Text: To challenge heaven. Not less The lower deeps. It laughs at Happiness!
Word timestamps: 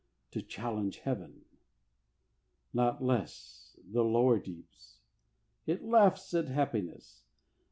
To 0.31 0.41
challenge 0.41 0.97
heaven. 1.01 1.45
Not 2.73 3.03
less 3.03 3.77
The 3.87 4.03
lower 4.03 4.39
deeps. 4.39 4.97
It 5.67 5.83
laughs 5.83 6.33
at 6.33 6.47
Happiness! 6.47 7.21